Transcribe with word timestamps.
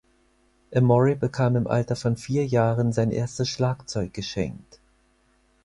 Emory 0.73 1.13
bekam 1.13 1.55
im 1.55 1.67
Alter 1.67 1.95
von 1.95 2.17
vier 2.17 2.43
Jahren 2.47 2.91
sein 2.91 3.11
erstes 3.11 3.49
Schlagzeug 3.49 4.11
geschenkt. 4.15 4.79